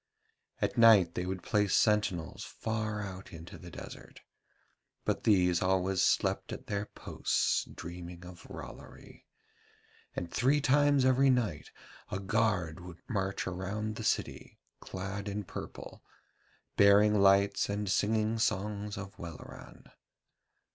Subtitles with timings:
[0.59, 4.21] At night they would place sentinels far out in the desert,
[5.05, 9.27] but these always slept at their posts dreaming of Rollory,
[10.15, 11.69] and three times every night
[12.09, 16.01] a guard would march around the city clad in purple,
[16.77, 19.83] bearing lights and singing songs of Welleran.